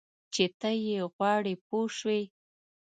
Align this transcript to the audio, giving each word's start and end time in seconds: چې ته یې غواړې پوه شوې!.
چې 0.33 0.43
ته 0.59 0.69
یې 0.85 0.99
غواړې 1.15 1.53
پوه 1.65 1.87
شوې!. 1.97 2.21